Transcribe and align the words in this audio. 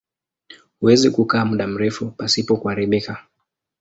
Huweza 0.79 1.11
kukaa 1.11 1.45
muda 1.45 1.67
mrefu 1.67 2.11
pasipo 2.11 2.57
kuharibika. 2.57 3.27